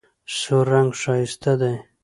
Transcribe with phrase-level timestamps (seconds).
[0.37, 1.75] سور رنګ ښایسته دی.